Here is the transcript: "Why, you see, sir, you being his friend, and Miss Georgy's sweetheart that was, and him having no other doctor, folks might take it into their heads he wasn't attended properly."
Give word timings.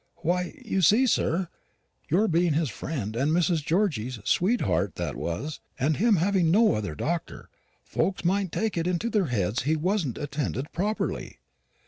"Why, 0.23 0.59
you 0.65 0.81
see, 0.81 1.05
sir, 1.05 1.47
you 2.09 2.27
being 2.27 2.53
his 2.53 2.71
friend, 2.71 3.15
and 3.15 3.31
Miss 3.31 3.49
Georgy's 3.61 4.17
sweetheart 4.23 4.95
that 4.95 5.15
was, 5.15 5.59
and 5.79 5.97
him 5.97 6.15
having 6.15 6.49
no 6.49 6.73
other 6.73 6.95
doctor, 6.95 7.49
folks 7.83 8.25
might 8.25 8.51
take 8.51 8.77
it 8.77 8.87
into 8.87 9.11
their 9.11 9.27
heads 9.27 9.61
he 9.61 9.75
wasn't 9.75 10.17
attended 10.17 10.71
properly." 10.71 11.37